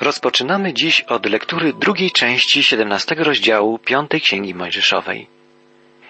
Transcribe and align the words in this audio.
Rozpoczynamy 0.00 0.74
dziś 0.74 1.00
od 1.00 1.26
lektury 1.26 1.72
drugiej 1.72 2.10
części 2.10 2.62
17 2.62 3.14
rozdziału 3.14 3.78
piątej 3.78 4.20
Księgi 4.20 4.54
Mojżeszowej. 4.54 5.26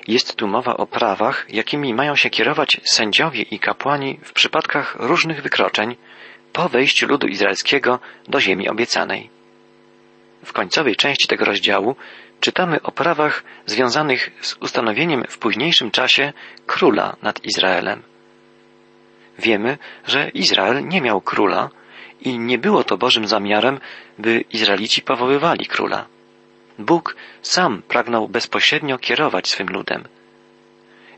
Jest 0.08 0.36
tu 0.36 0.48
mowa 0.48 0.76
o 0.76 0.86
prawach, 0.86 1.46
jakimi 1.48 1.94
mają 1.94 2.16
się 2.16 2.30
kierować 2.30 2.80
sędziowie 2.84 3.42
i 3.42 3.58
kapłani 3.58 4.18
w 4.22 4.32
przypadkach 4.32 4.96
różnych 4.98 5.42
wykroczeń 5.42 5.96
po 6.52 6.68
wejściu 6.68 7.06
ludu 7.06 7.26
izraelskiego 7.26 7.98
do 8.28 8.40
ziemi 8.40 8.68
obiecanej. 8.68 9.30
W 10.44 10.52
końcowej 10.52 10.96
części 10.96 11.28
tego 11.28 11.44
rozdziału 11.44 11.96
czytamy 12.40 12.82
o 12.82 12.92
prawach 12.92 13.44
związanych 13.66 14.30
z 14.40 14.54
ustanowieniem 14.54 15.24
w 15.28 15.38
późniejszym 15.38 15.90
czasie 15.90 16.32
króla 16.66 17.16
nad 17.22 17.44
Izraelem. 17.44 18.02
Wiemy, 19.38 19.78
że 20.06 20.28
Izrael 20.28 20.88
nie 20.88 21.00
miał 21.00 21.20
króla, 21.20 21.70
i 22.20 22.38
nie 22.38 22.58
było 22.58 22.84
to 22.84 22.96
Bożym 22.96 23.28
zamiarem, 23.28 23.80
by 24.18 24.44
Izraelici 24.52 25.02
powoływali 25.02 25.66
króla. 25.66 26.06
Bóg 26.78 27.16
sam 27.42 27.82
pragnął 27.82 28.28
bezpośrednio 28.28 28.98
kierować 28.98 29.48
swym 29.48 29.68
ludem. 29.68 30.04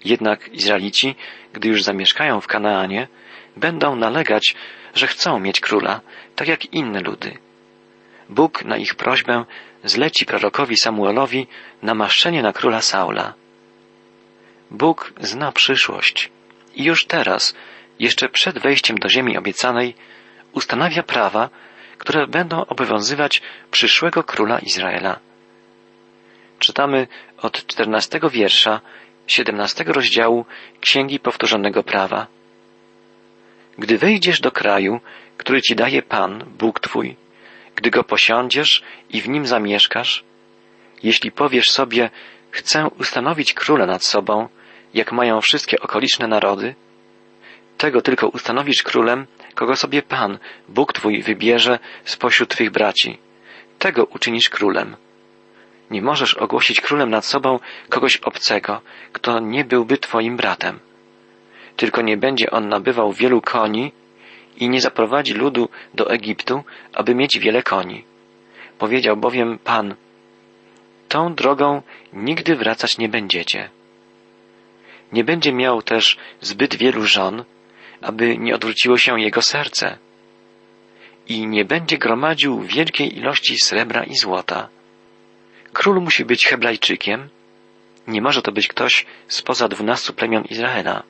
Jednak 0.04 0.48
Izraelici, 0.48 1.16
gdy 1.52 1.68
już 1.68 1.82
zamieszkają 1.82 2.40
w 2.40 2.46
Kanaanie, 2.46 3.09
będą 3.56 3.96
nalegać, 3.96 4.54
że 4.95 5.06
chcą 5.06 5.40
mieć 5.40 5.60
króla, 5.60 6.00
tak 6.36 6.48
jak 6.48 6.73
inne 6.73 7.01
ludy. 7.01 7.38
Bóg 8.28 8.64
na 8.64 8.76
ich 8.76 8.95
prośbę 8.95 9.45
zleci 9.84 10.26
prorokowi 10.26 10.76
Samuelowi 10.76 11.46
namaszczenie 11.82 12.42
na 12.42 12.52
króla 12.52 12.80
Saula. 12.80 13.34
Bóg 14.70 15.12
zna 15.20 15.52
przyszłość 15.52 16.30
i 16.74 16.84
już 16.84 17.06
teraz, 17.06 17.54
jeszcze 17.98 18.28
przed 18.28 18.59
wejściem 18.59 18.98
do 18.98 19.09
ziemi 19.09 19.38
obiecanej, 19.38 19.95
ustanawia 20.52 21.02
prawa, 21.02 21.48
które 21.98 22.27
będą 22.27 22.64
obowiązywać 22.66 23.42
przyszłego 23.70 24.22
króla 24.22 24.59
Izraela. 24.59 25.18
Czytamy 26.59 27.06
od 27.38 27.66
czternastego 27.66 28.30
wiersza 28.30 28.80
siedemnastego 29.26 29.93
rozdziału 29.93 30.45
Księgi 30.80 31.21
Powtórzonego 31.21 31.82
Prawa. 31.82 32.26
Gdy 33.78 33.98
wejdziesz 33.98 34.40
do 34.40 34.52
kraju, 34.52 35.01
który 35.37 35.62
ci 35.62 35.76
daje 35.76 36.02
Pan, 36.02 36.45
Bóg 36.59 36.80
Twój, 36.80 37.16
gdy 37.76 37.90
go 37.90 38.04
posiądziesz 38.04 38.82
i 39.10 39.21
w 39.21 39.28
nim 39.28 39.46
zamieszkasz, 39.46 40.24
jeśli 41.02 41.32
powiesz 41.32 41.71
sobie, 41.71 42.10
chcę 42.51 42.88
ustanowić 42.98 43.54
króla 43.54 43.87
nad 43.87 44.04
sobą, 44.04 44.48
jak 44.95 45.12
mają 45.12 45.40
wszystkie 45.40 45.80
okoliczne 45.80 46.26
narody, 46.26 46.74
tego 47.78 48.02
tylko 48.02 48.28
ustanowisz 48.28 48.82
królem, 48.82 49.26
kogo 49.54 49.76
sobie 49.76 50.02
Pan, 50.02 50.38
Bóg 50.68 50.93
Twój 50.93 51.23
wybierze 51.23 51.79
spośród 52.04 52.48
Twych 52.48 52.70
braci. 52.70 53.18
Tego 53.79 54.04
uczynisz 54.04 54.51
królem. 54.51 54.96
Nie 55.90 56.02
możesz 56.02 56.34
ogłosić 56.34 56.80
królem 56.80 57.10
nad 57.10 57.24
sobą 57.24 57.59
kogoś 57.88 58.16
obcego, 58.16 58.80
kto 59.12 59.40
nie 59.40 59.65
byłby 59.65 59.98
Twoim 59.98 60.37
bratem. 60.37 60.78
Tylko 61.76 62.02
nie 62.02 62.16
będzie 62.16 62.51
on 62.51 62.68
nabywał 62.68 63.12
wielu 63.12 63.40
koni 63.40 63.93
i 64.56 64.69
nie 64.69 64.81
zaprowadzi 64.81 65.34
ludu 65.34 65.69
do 65.94 66.10
Egiptu, 66.10 66.65
aby 66.93 67.15
mieć 67.15 67.38
wiele 67.38 67.62
koni. 67.62 68.04
Powiedział 68.78 69.16
bowiem 69.16 69.59
Pan, 69.59 69.94
tą 71.09 71.34
drogą 71.34 71.82
nigdy 72.12 72.56
wracać 72.56 72.98
nie 72.98 73.09
będziecie. 73.09 73.71
Nie 75.12 75.25
będzie 75.25 75.53
miał 75.53 75.82
też 75.82 76.16
zbyt 76.41 76.75
wielu 76.75 77.03
żon, 77.06 77.44
aby 78.03 78.38
nie 78.38 78.54
odwróciło 78.54 78.98
się 78.98 79.20
jego 79.20 79.43
serce 79.43 79.98
i 81.28 81.47
nie 81.47 81.65
będzie 81.65 81.98
gromadził 81.98 82.60
wielkiej 82.60 83.19
ilości 83.19 83.56
srebra 83.59 84.04
i 84.04 84.15
złota. 84.15 84.69
Król 85.72 86.00
musi 86.00 86.25
być 86.25 86.47
Hebrajczykiem, 86.47 87.28
nie 88.06 88.22
może 88.22 88.43
to 88.43 88.53
być 88.53 88.69
ktoś 88.69 89.06
spoza 89.28 89.69
dwunastu 89.69 90.12
plemion 90.12 90.44
Izraela. 90.44 91.03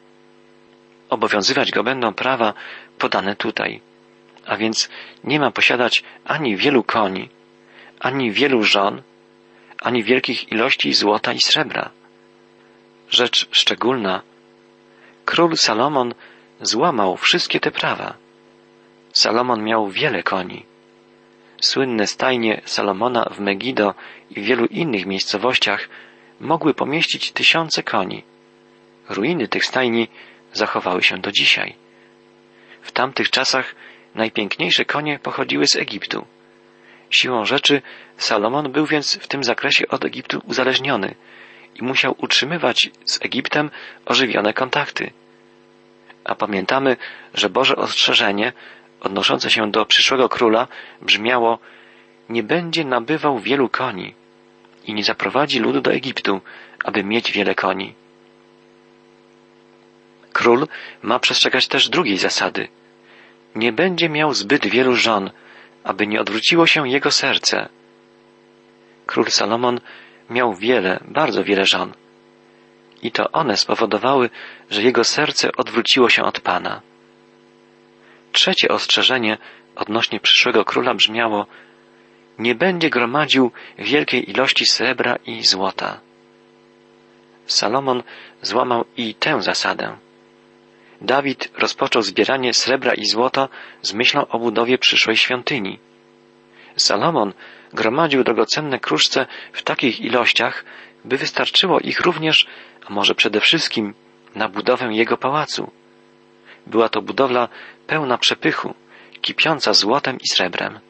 Obowiązywać 1.11 1.71
go 1.71 1.83
będą 1.83 2.15
prawa 2.15 2.55
podane 2.99 3.37
tutaj, 3.37 3.81
a 4.47 4.57
więc 4.57 4.89
nie 5.25 5.41
ma 5.41 5.51
posiadać 5.51 6.05
ani 6.25 6.57
wielu 6.57 6.85
koni, 6.85 7.29
ani 8.01 8.33
wielu 8.33 8.63
żon, 8.63 9.03
ani 9.83 10.03
wielkich 10.05 10.53
ilości 10.53 10.95
złota 10.95 11.33
i 11.33 11.41
srebra. 11.41 11.91
Rzecz 13.11 13.49
szczególna. 13.53 14.23
Król 15.25 15.57
Salomon 15.57 16.15
złamał 16.61 17.17
wszystkie 17.17 17.61
te 17.61 17.71
prawa. 17.71 18.15
Salomon 19.13 19.65
miał 19.65 19.89
wiele 19.89 20.23
koni. 20.23 20.67
Słynne 21.61 22.07
stajnie 22.07 22.61
Salomona 22.65 23.25
w 23.31 23.41
Megido 23.41 23.95
i 24.31 24.41
w 24.41 24.45
wielu 24.45 24.67
innych 24.67 25.07
miejscowościach 25.07 25.89
mogły 26.41 26.75
pomieścić 26.75 27.33
tysiące 27.33 27.83
koni. 27.83 28.25
Ruiny 29.09 29.49
tych 29.49 29.65
stajni 29.65 30.09
zachowały 30.53 31.03
się 31.03 31.19
do 31.19 31.33
dzisiaj. 31.33 31.75
W 32.83 32.93
tamtych 32.93 33.31
czasach 33.31 33.75
najpiękniejsze 34.15 34.85
konie 34.85 35.19
pochodziły 35.19 35.67
z 35.67 35.77
Egiptu. 35.77 36.27
Siłą 37.11 37.45
rzeczy 37.45 37.83
Salomon 38.17 38.73
był 38.73 38.87
więc 38.87 39.17
w 39.17 39.29
tym 39.29 39.45
zakresie 39.45 39.89
od 39.89 40.05
Egiptu 40.05 40.41
uzależniony 40.45 41.15
i 41.75 41.85
musiał 41.85 42.15
utrzymywać 42.19 42.91
z 43.05 43.19
Egiptem 43.23 43.71
ożywione 44.07 44.53
kontakty. 44.53 45.11
A 46.25 46.35
pamiętamy, 46.35 46.97
że 47.35 47.51
Boże 47.51 47.77
ostrzeżenie 47.77 48.53
odnoszące 49.01 49.51
się 49.51 49.71
do 49.71 49.87
przyszłego 49.87 50.29
króla 50.29 50.69
brzmiało 51.03 51.59
nie 52.29 52.43
będzie 52.43 52.85
nabywał 52.85 53.39
wielu 53.39 53.69
koni 53.69 54.15
i 54.85 54.95
nie 54.95 55.05
zaprowadzi 55.05 55.59
ludu 55.61 55.81
do 55.81 55.93
Egiptu, 55.93 56.41
aby 56.85 57.05
mieć 57.05 57.33
wiele 57.33 57.55
koni. 57.55 57.95
Król 60.33 60.67
ma 61.03 61.19
przestrzegać 61.19 61.69
też 61.69 61.89
drugiej 61.89 62.19
zasady. 62.19 62.69
Nie 63.55 63.73
będzie 63.73 64.09
miał 64.09 64.35
zbyt 64.35 64.67
wielu 64.67 64.97
żon, 64.97 65.31
aby 65.85 66.07
nie 66.07 66.21
odwróciło 66.21 66.67
się 66.67 66.89
jego 66.89 67.11
serce. 67.11 67.69
Król 69.07 69.31
Salomon 69.31 69.81
miał 70.31 70.55
wiele, 70.55 71.01
bardzo 71.09 71.45
wiele 71.45 71.67
żon 71.67 71.93
i 73.03 73.13
to 73.13 73.31
one 73.33 73.57
spowodowały, 73.57 74.31
że 74.71 74.83
jego 74.83 75.05
serce 75.05 75.53
odwróciło 75.57 76.09
się 76.09 76.23
od 76.23 76.41
Pana. 76.41 76.81
Trzecie 78.33 78.69
ostrzeżenie 78.69 79.39
odnośnie 79.77 80.21
przyszłego 80.21 80.65
króla 80.65 80.95
brzmiało 80.95 81.47
nie 82.39 82.55
będzie 82.55 82.91
gromadził 82.91 83.53
wielkiej 83.79 84.31
ilości 84.31 84.67
srebra 84.67 85.17
i 85.27 85.43
złota. 85.43 86.01
Salomon 87.47 88.03
złamał 88.43 88.85
i 88.97 89.15
tę 89.15 89.43
zasadę. 89.43 89.97
Dawid 91.01 91.51
rozpoczął 91.59 92.03
zbieranie 92.03 92.55
srebra 92.55 92.95
i 92.95 93.05
złota 93.05 93.49
z 93.83 93.95
myślą 93.95 94.29
o 94.29 94.39
budowie 94.39 94.79
przyszłej 94.79 95.17
świątyni. 95.17 95.79
Salomon 96.77 97.33
gromadził 97.73 98.25
drogocenne 98.25 98.79
kruszce 98.79 99.27
w 99.53 99.63
takich 99.63 100.01
ilościach, 100.01 100.65
by 101.05 101.17
wystarczyło 101.17 101.81
ich 101.81 102.01
również 102.01 102.47
może 102.91 103.15
przede 103.15 103.41
wszystkim 103.41 103.95
na 104.35 104.49
budowę 104.49 104.95
jego 104.95 105.17
pałacu. 105.17 105.71
Była 106.67 106.89
to 106.89 107.03
budowla 107.03 107.49
pełna 107.87 108.19
przepychu, 108.19 108.75
kipiąca 109.21 109.73
złotem 109.73 110.19
i 110.21 110.29
srebrem. 110.29 110.81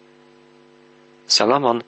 Salomon, 1.26 1.82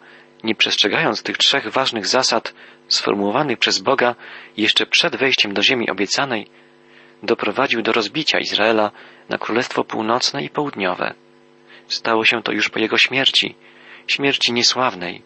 nie 0.44 0.54
przestrzegając 0.54 1.22
tych 1.22 1.38
trzech 1.38 1.68
ważnych 1.68 2.06
zasad 2.06 2.54
sformułowanych 2.88 3.58
przez 3.58 3.78
Boga 3.78 4.14
jeszcze 4.56 4.86
przed 4.86 5.16
wejściem 5.16 5.54
do 5.54 5.62
ziemi 5.62 5.90
obiecanej, 5.90 6.46
doprowadził 7.22 7.82
do 7.82 7.92
rozbicia 7.92 8.38
Izraela 8.38 8.90
na 9.28 9.38
Królestwo 9.38 9.84
Północne 9.84 10.44
i 10.44 10.50
Południowe. 10.50 11.14
Stało 11.88 12.24
się 12.24 12.42
to 12.42 12.52
już 12.52 12.68
po 12.68 12.78
jego 12.78 12.98
śmierci, 12.98 13.54
śmierci 14.06 14.52
niesławnej. 14.52 15.22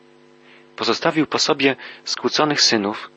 Pozostawił 0.76 1.26
po 1.26 1.38
sobie 1.38 1.76
skłóconych 2.04 2.60
synów, 2.60 3.10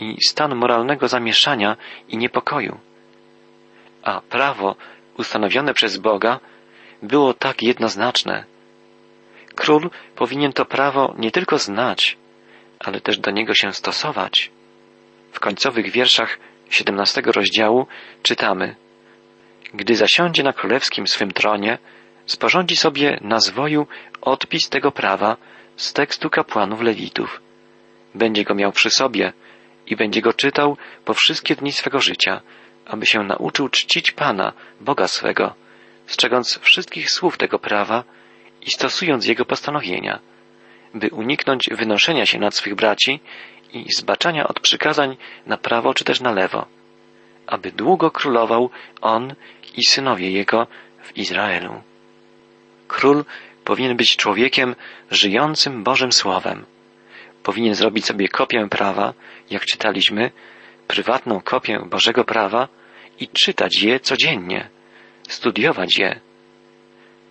i 0.00 0.16
stan 0.28 0.54
moralnego 0.54 1.08
zamieszania 1.08 1.76
i 2.08 2.16
niepokoju. 2.16 2.78
A 4.02 4.20
prawo 4.20 4.76
ustanowione 5.18 5.74
przez 5.74 5.98
Boga 5.98 6.40
było 7.02 7.34
tak 7.34 7.62
jednoznaczne. 7.62 8.44
Król 9.54 9.90
powinien 10.16 10.52
to 10.52 10.64
prawo 10.64 11.14
nie 11.18 11.30
tylko 11.30 11.58
znać, 11.58 12.16
ale 12.78 13.00
też 13.00 13.18
do 13.18 13.30
niego 13.30 13.54
się 13.54 13.72
stosować. 13.72 14.50
W 15.32 15.40
końcowych 15.40 15.90
wierszach 15.90 16.38
siedemnastego 16.70 17.32
rozdziału 17.32 17.86
czytamy 18.22 18.76
Gdy 19.74 19.96
zasiądzie 19.96 20.42
na 20.42 20.52
królewskim 20.52 21.06
swym 21.06 21.30
tronie, 21.30 21.78
sporządzi 22.26 22.76
sobie 22.76 23.18
na 23.20 23.40
zwoju 23.40 23.86
odpis 24.20 24.68
tego 24.68 24.92
prawa 24.92 25.36
z 25.76 25.92
tekstu 25.92 26.30
kapłanów 26.30 26.80
lewitów. 26.80 27.40
Będzie 28.14 28.44
go 28.44 28.54
miał 28.54 28.72
przy 28.72 28.90
sobie, 28.90 29.32
i 29.86 29.96
będzie 29.96 30.22
go 30.22 30.32
czytał 30.32 30.76
po 31.04 31.14
wszystkie 31.14 31.56
dni 31.56 31.72
swego 31.72 32.00
życia, 32.00 32.40
aby 32.86 33.06
się 33.06 33.22
nauczył 33.22 33.68
czcić 33.68 34.10
Pana, 34.10 34.52
Boga 34.80 35.08
swego, 35.08 35.54
strzegąc 36.06 36.58
wszystkich 36.58 37.10
słów 37.10 37.38
tego 37.38 37.58
prawa 37.58 38.04
i 38.62 38.70
stosując 38.70 39.26
Jego 39.26 39.44
postanowienia, 39.44 40.18
by 40.94 41.08
uniknąć 41.08 41.68
wynoszenia 41.72 42.26
się 42.26 42.38
nad 42.38 42.54
swych 42.54 42.74
braci 42.74 43.20
i 43.72 43.86
zbaczania 43.96 44.48
od 44.48 44.60
przykazań 44.60 45.16
na 45.46 45.56
prawo 45.56 45.94
czy 45.94 46.04
też 46.04 46.20
na 46.20 46.32
lewo, 46.32 46.66
aby 47.46 47.72
długo 47.72 48.10
królował 48.10 48.70
on 49.00 49.34
i 49.76 49.84
synowie 49.84 50.30
jego 50.30 50.66
w 51.02 51.16
Izraelu. 51.16 51.82
Król 52.88 53.24
powinien 53.64 53.96
być 53.96 54.16
człowiekiem 54.16 54.74
żyjącym 55.10 55.84
Bożym 55.84 56.12
Słowem. 56.12 56.64
Powinien 57.42 57.74
zrobić 57.74 58.06
sobie 58.06 58.28
kopię 58.28 58.68
prawa, 58.70 59.14
jak 59.50 59.64
czytaliśmy, 59.66 60.30
prywatną 60.86 61.40
kopię 61.40 61.80
Bożego 61.86 62.24
prawa 62.24 62.68
i 63.20 63.28
czytać 63.28 63.82
je 63.82 64.00
codziennie, 64.00 64.68
studiować 65.28 65.98
je. 65.98 66.20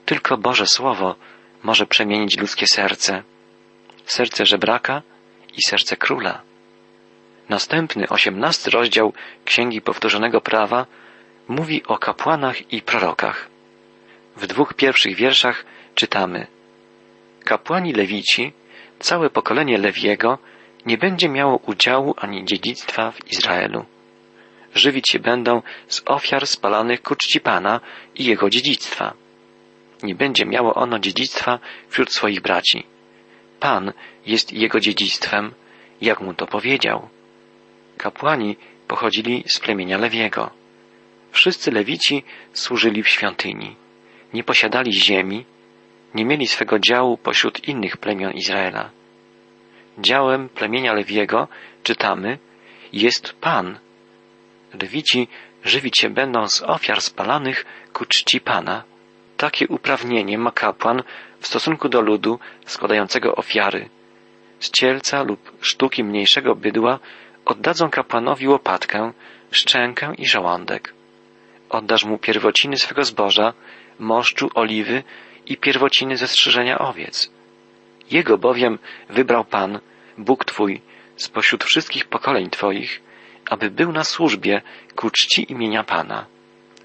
Tylko 0.06 0.38
Boże 0.38 0.68
Słowo 0.68 1.16
może 1.64 1.86
przemienić 1.86 2.38
ludzkie 2.38 2.68
serce, 2.68 3.24
serce 4.06 4.46
żebraka 4.46 5.02
i 5.58 5.62
serce 5.70 5.98
króla. 5.98 6.42
Następny, 7.50 8.10
osiemnasty 8.10 8.72
rozdział 8.72 9.14
Księgi 9.46 9.82
Powtórzonego 9.82 10.42
Prawa 10.42 10.86
mówi 11.48 11.84
o 11.88 11.98
kapłanach 11.98 12.74
i 12.74 12.82
prorokach. 12.82 13.50
W 14.36 14.48
dwóch 14.48 14.74
pierwszych 14.74 15.16
wierszach 15.16 15.66
czytamy 15.96 16.48
Kapłani 17.44 17.94
Lewici, 17.94 18.54
całe 19.00 19.30
pokolenie 19.30 19.78
Lewiego 19.78 20.38
nie 20.86 20.98
będzie 20.98 21.30
miało 21.30 21.58
udziału 21.58 22.14
ani 22.18 22.46
dziedzictwa 22.46 23.12
w 23.12 23.32
Izraelu. 23.32 23.86
Żywić 24.76 25.10
się 25.10 25.20
będą 25.20 25.62
z 25.88 26.02
ofiar 26.06 26.48
spalanych 26.48 27.02
ku 27.02 27.16
czci 27.16 27.40
Pana 27.40 27.82
i 28.16 28.26
Jego 28.26 28.50
dziedzictwa. 28.50 29.14
Nie 30.04 30.16
będzie 30.16 30.46
miało 30.46 30.74
ono 30.74 31.00
dziedzictwa 31.00 31.60
wśród 31.90 32.14
swoich 32.14 32.42
braci. 32.42 32.84
Pan 33.60 33.94
jest 34.26 34.54
Jego 34.54 34.80
dziedzictwem, 34.80 35.54
jak 36.02 36.22
mu 36.22 36.34
to 36.34 36.48
powiedział. 36.48 37.10
Kapłani 37.98 38.58
pochodzili 38.88 39.44
z 39.48 39.60
plemienia 39.60 39.98
Lewiego. 39.98 40.50
Wszyscy 41.32 41.72
Lewici 41.72 42.24
służyli 42.54 43.04
w 43.04 43.08
świątyni. 43.08 43.76
Nie 44.34 44.44
posiadali 44.44 44.94
ziemi, 44.94 45.46
nie 46.16 46.26
mieli 46.26 46.48
swego 46.48 46.80
działu 46.80 47.18
pośród 47.18 47.68
innych 47.68 47.98
plemion 47.98 48.32
Izraela. 48.32 48.90
Działem 49.98 50.50
plemienia 50.50 50.94
Lewiego, 50.94 51.48
czytamy, 51.84 52.38
jest 52.94 53.34
Pan. 53.34 53.80
Lewici 54.82 55.28
żywić 55.64 56.00
się 56.00 56.10
będą 56.10 56.48
z 56.48 56.62
ofiar 56.62 57.02
spalanych 57.02 57.66
ku 57.94 58.06
czci 58.06 58.42
Pana. 58.42 58.84
Takie 59.38 59.68
uprawnienie 59.68 60.38
ma 60.38 60.52
kapłan 60.52 61.04
w 61.40 61.48
stosunku 61.48 61.90
do 61.90 62.02
ludu 62.02 62.40
składającego 62.66 63.36
ofiary. 63.36 63.90
Z 64.60 64.72
cielca 64.72 65.24
lub 65.24 65.52
sztuki 65.62 66.04
mniejszego 66.04 66.56
bydła 66.56 67.00
oddadzą 67.46 67.90
kapłanowi 67.90 68.48
łopatkę, 68.48 69.14
szczękę 69.52 70.14
i 70.18 70.28
żołądek. 70.28 70.94
Oddasz 71.70 72.06
mu 72.06 72.18
pierwociny 72.18 72.78
swego 72.78 73.04
zboża, 73.04 73.54
moszczu, 74.00 74.50
oliwy 74.56 75.04
i 75.46 75.58
pierwociny 75.58 76.18
ze 76.18 76.28
strzyżenia 76.28 76.80
owiec. 76.80 77.32
Jego 78.12 78.38
bowiem 78.38 78.80
wybrał 79.10 79.46
Pan, 79.46 79.80
Bóg 80.18 80.46
Twój, 80.46 80.82
spośród 81.16 81.64
wszystkich 81.64 82.06
pokoleń 82.06 82.50
Twoich, 82.50 83.02
aby 83.50 83.72
był 83.72 83.92
na 83.92 84.04
służbie 84.04 84.62
ku 84.96 85.10
czci 85.10 85.52
imienia 85.52 85.84
Pana. 85.84 86.26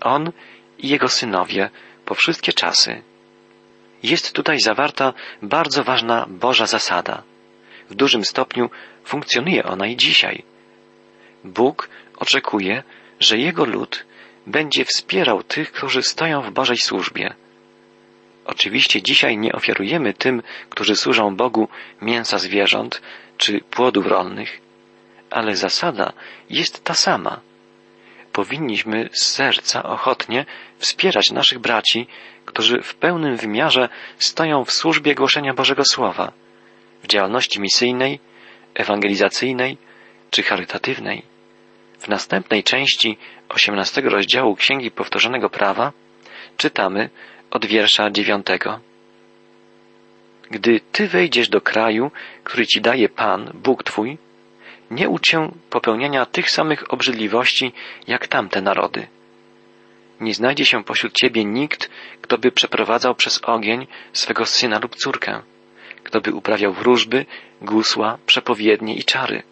On 0.01 0.33
i 0.79 0.89
jego 0.89 1.09
synowie 1.09 1.71
po 2.05 2.15
wszystkie 2.15 2.53
czasy. 2.53 3.03
Jest 4.03 4.33
tutaj 4.33 4.61
zawarta 4.61 5.13
bardzo 5.43 5.85
ważna 5.85 6.27
Boża 6.29 6.67
zasada. 6.67 7.23
W 7.91 7.95
dużym 7.95 8.25
stopniu 8.25 8.71
funkcjonuje 9.05 9.65
ona 9.65 9.87
i 9.87 9.97
dzisiaj. 9.97 10.43
Bóg 11.45 11.89
oczekuje, 12.17 12.83
że 13.21 13.39
Jego 13.39 13.65
lud 13.65 14.07
będzie 14.47 14.85
wspierał 14.85 15.43
tych, 15.43 15.73
którzy 15.73 16.03
stoją 16.03 16.43
w 16.43 16.51
Bożej 16.51 16.77
służbie. 16.77 17.35
Oczywiście 18.49 19.03
dzisiaj 19.03 19.39
nie 19.39 19.53
ofiarujemy 19.53 20.15
tym, 20.15 20.43
którzy 20.71 20.97
służą 20.97 21.37
Bogu 21.37 21.69
mięsa 22.03 22.39
zwierząt 22.39 23.03
czy 23.37 23.61
płodów 23.61 24.07
rolnych, 24.07 24.61
ale 25.31 25.57
zasada 25.57 26.13
jest 26.51 26.85
ta 26.85 26.95
sama. 26.95 27.41
Powinniśmy 28.33 29.09
z 29.13 29.27
serca 29.27 29.83
ochotnie 29.83 30.47
wspierać 30.79 31.31
naszych 31.31 31.59
braci, 31.59 32.07
którzy 32.45 32.83
w 32.83 32.95
pełnym 32.95 33.37
wymiarze 33.37 33.89
stoją 34.19 34.65
w 34.65 34.73
służbie 34.73 35.15
głoszenia 35.15 35.55
Bożego 35.55 35.85
Słowa, 35.85 36.33
w 37.03 37.07
działalności 37.07 37.61
misyjnej, 37.61 38.21
ewangelizacyjnej 38.75 39.79
czy 40.31 40.43
charytatywnej. 40.43 41.23
W 41.99 42.09
następnej 42.09 42.65
części 42.65 43.19
osiemnastego 43.49 44.11
rozdziału 44.11 44.57
Księgi 44.57 44.91
Powtórzonego 44.91 45.51
Prawa 45.51 45.93
czytamy 46.57 47.11
od 47.51 47.67
wiersza 47.67 48.11
dziewiątego. 48.11 48.81
Gdy 50.51 50.81
Ty 50.93 51.09
wejdziesz 51.09 51.49
do 51.49 51.61
kraju, 51.61 52.11
który 52.45 52.67
Ci 52.67 52.81
daje 52.81 53.09
Pan, 53.09 53.51
Bóg 53.55 53.83
Twój, 53.83 54.19
nie 54.91 55.09
ucz 55.09 55.31
się 55.31 55.53
popełniania 55.71 56.27
tych 56.27 56.51
samych 56.51 56.93
obrzydliwości 56.93 57.73
jak 58.07 58.29
tamte 58.29 58.61
narody. 58.63 59.07
Nie 60.21 60.35
znajdzie 60.35 60.65
się 60.65 60.85
pośród 60.85 61.13
Ciebie 61.13 61.45
nikt, 61.45 61.91
kto 62.21 62.39
by 62.39 62.53
przeprowadzał 62.53 63.15
przez 63.15 63.41
ogień 63.45 63.87
swego 64.13 64.47
syna 64.47 64.79
lub 64.79 64.97
córkę, 64.97 65.43
kto 66.05 66.21
by 66.21 66.35
uprawiał 66.35 66.73
wróżby, 66.73 67.27
gusła, 67.63 68.19
przepowiednie 68.27 68.95
i 68.95 69.05
czary. 69.05 69.43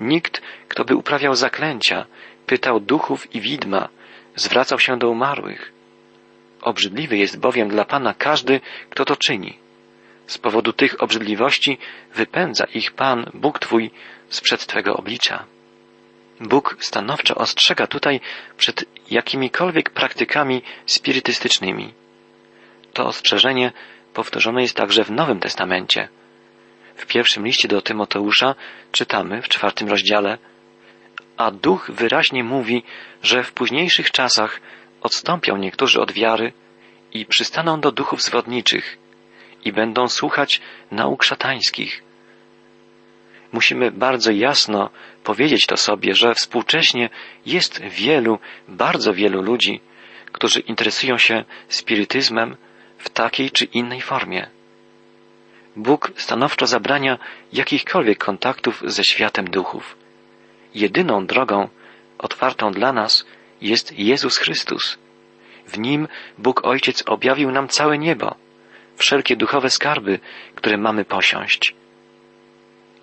Nikt, 0.00 0.42
kto 0.68 0.84
by 0.84 0.94
uprawiał 0.96 1.34
zaklęcia, 1.34 2.06
pytał 2.46 2.80
duchów 2.80 3.34
i 3.34 3.40
widma, 3.40 3.88
zwracał 4.36 4.78
się 4.78 4.98
do 4.98 5.10
umarłych. 5.10 5.72
Obrzydliwy 6.62 7.16
jest 7.16 7.40
bowiem 7.40 7.68
dla 7.68 7.84
Pana 7.84 8.14
każdy, 8.14 8.60
kto 8.90 9.04
to 9.04 9.16
czyni. 9.16 9.58
Z 10.26 10.38
powodu 10.38 10.72
tych 10.72 11.02
obrzydliwości 11.02 11.78
wypędza 12.14 12.64
ich 12.64 12.92
Pan, 12.92 13.30
Bóg 13.34 13.58
Twój, 13.58 13.90
sprzed 14.28 14.66
Twego 14.66 14.96
oblicza. 14.96 15.44
Bóg 16.40 16.76
stanowczo 16.80 17.34
ostrzega 17.34 17.86
tutaj 17.86 18.20
przed 18.56 18.84
jakimikolwiek 19.10 19.90
praktykami 19.90 20.62
spirytystycznymi. 20.86 21.94
To 22.92 23.06
ostrzeżenie 23.06 23.72
powtórzone 24.14 24.62
jest 24.62 24.76
także 24.76 25.04
w 25.04 25.10
Nowym 25.10 25.40
Testamencie. 25.40 26.08
W 26.96 27.06
pierwszym 27.06 27.46
liście 27.46 27.68
do 27.68 27.82
Tymoteusza 27.82 28.54
czytamy 28.92 29.42
w 29.42 29.48
czwartym 29.48 29.88
rozdziale 29.88 30.38
A 31.36 31.50
Duch 31.50 31.90
wyraźnie 31.90 32.44
mówi, 32.44 32.82
że 33.22 33.42
w 33.42 33.52
późniejszych 33.52 34.10
czasach 34.10 34.60
odstąpią 35.00 35.56
niektórzy 35.56 36.00
od 36.00 36.12
wiary 36.12 36.52
i 37.12 37.26
przystaną 37.26 37.80
do 37.80 37.92
duchów 37.92 38.22
zwodniczych 38.22 38.98
i 39.64 39.72
będą 39.72 40.08
słuchać 40.08 40.60
nauk 40.90 41.24
szatańskich. 41.24 42.02
Musimy 43.52 43.90
bardzo 43.90 44.30
jasno 44.30 44.90
powiedzieć 45.24 45.66
to 45.66 45.76
sobie, 45.76 46.14
że 46.14 46.34
współcześnie 46.34 47.10
jest 47.46 47.82
wielu, 47.82 48.38
bardzo 48.68 49.14
wielu 49.14 49.42
ludzi, 49.42 49.80
którzy 50.32 50.60
interesują 50.60 51.18
się 51.18 51.44
spirytyzmem 51.68 52.56
w 52.98 53.08
takiej 53.08 53.50
czy 53.50 53.64
innej 53.64 54.00
formie. 54.00 54.46
Bóg 55.76 56.12
stanowczo 56.16 56.66
zabrania 56.66 57.18
jakichkolwiek 57.52 58.18
kontaktów 58.18 58.82
ze 58.86 59.04
światem 59.04 59.50
duchów. 59.50 59.96
Jedyną 60.74 61.26
drogą 61.26 61.68
otwartą 62.18 62.72
dla 62.72 62.92
nas 62.92 63.26
jest 63.60 63.98
Jezus 63.98 64.38
Chrystus. 64.38 64.98
W 65.66 65.78
Nim 65.78 66.08
Bóg 66.38 66.66
Ojciec 66.66 67.02
objawił 67.06 67.50
nam 67.50 67.68
całe 67.68 67.98
niebo, 67.98 68.34
wszelkie 68.96 69.36
duchowe 69.36 69.70
skarby, 69.70 70.18
które 70.54 70.76
mamy 70.76 71.04
posiąść. 71.04 71.74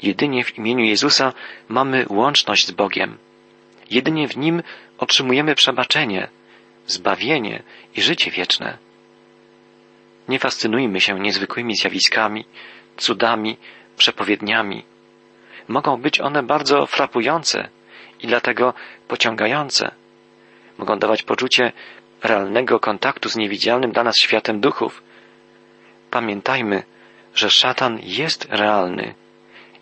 Jedynie 0.04 0.44
w 0.44 0.58
imieniu 0.58 0.86
Jezusa 0.86 1.34
mamy 1.70 2.06
łączność 2.10 2.68
z 2.68 2.72
Bogiem. 2.72 3.18
Jedynie 3.92 4.28
w 4.28 4.38
Nim 4.38 4.64
otrzymujemy 4.98 5.56
przebaczenie, 5.56 6.28
zbawienie 6.88 7.64
i 7.96 8.02
życie 8.02 8.32
wieczne. 8.32 8.78
Nie 10.28 10.40
fascynujmy 10.40 11.02
się 11.02 11.20
niezwykłymi 11.20 11.76
zjawiskami, 11.76 12.46
cudami, 12.98 13.58
przepowiedniami. 13.98 14.84
Mogą 15.68 15.98
być 15.98 16.20
one 16.20 16.44
bardzo 16.44 16.86
frapujące 16.86 17.70
i 18.22 18.28
dlatego 18.28 18.74
pociągające. 19.08 19.92
Mogą 20.78 21.00
dawać 21.00 21.24
poczucie 21.24 21.72
realnego 22.24 22.80
kontaktu 22.80 23.30
z 23.30 23.36
niewidzialnym 23.36 23.92
dla 23.92 24.04
nas 24.04 24.16
światem 24.18 24.60
duchów. 24.60 25.04
Pamiętajmy, 26.12 26.84
że 27.36 27.50
szatan 27.50 28.00
jest 28.04 28.48
realny, 28.50 29.16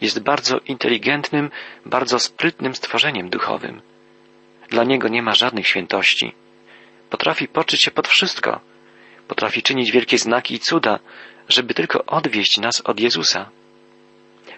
jest 0.02 0.24
bardzo 0.24 0.60
inteligentnym, 0.60 1.52
bardzo 1.86 2.20
sprytnym 2.20 2.76
stworzeniem 2.76 3.30
duchowym. 3.30 3.82
Dla 4.70 4.84
niego 4.84 5.08
nie 5.08 5.22
ma 5.22 5.34
żadnych 5.34 5.68
świętości. 5.68 6.34
Potrafi 7.10 7.48
poczuć 7.48 7.84
się 7.84 7.92
pod 7.92 8.08
wszystko, 8.08 8.60
potrafi 9.28 9.64
czynić 9.64 9.92
wielkie 9.92 10.18
znaki 10.18 10.56
i 10.56 10.60
cuda, 10.60 11.00
żeby 11.50 11.74
tylko 11.74 12.06
odwieść 12.06 12.58
nas 12.58 12.82
od 12.82 13.00
Jezusa. 13.00 13.50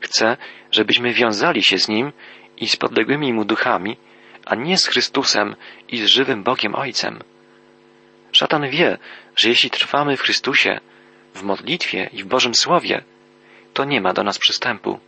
Chce, 0.01 0.37
żebyśmy 0.71 1.13
wiązali 1.13 1.63
się 1.63 1.77
z 1.77 1.87
Nim 1.87 2.11
i 2.57 2.67
z 2.67 2.75
podległymi 2.75 3.33
Mu 3.33 3.45
duchami, 3.45 3.97
a 4.49 4.55
nie 4.55 4.77
z 4.77 4.87
Chrystusem 4.87 5.55
i 5.89 5.97
z 5.97 6.05
żywym 6.05 6.43
Bogiem 6.43 6.75
Ojcem. 6.75 7.19
Szatan 8.31 8.69
wie, 8.69 8.97
że 9.35 9.49
jeśli 9.49 9.69
trwamy 9.69 10.17
w 10.17 10.21
Chrystusie, 10.21 10.79
w 11.33 11.43
modlitwie 11.43 12.09
i 12.13 12.23
w 12.23 12.27
Bożym 12.27 12.55
Słowie, 12.55 13.03
to 13.73 13.85
nie 13.85 14.01
ma 14.01 14.13
do 14.13 14.23
nas 14.23 14.37
przystępu. 14.37 14.99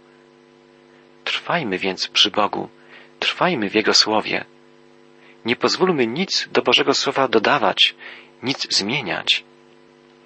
Trwajmy 1.24 1.78
więc 1.78 2.08
przy 2.08 2.32
Bogu, 2.32 2.70
trwajmy 3.20 3.70
w 3.70 3.76
Jego 3.76 3.94
Słowie. 3.94 4.46
Nie 5.46 5.56
pozwólmy 5.56 6.08
nic 6.08 6.48
do 6.52 6.62
Bożego 6.62 6.94
Słowa 6.94 7.28
dodawać, 7.28 7.96
nic 8.44 8.76
zmieniać. 8.78 9.44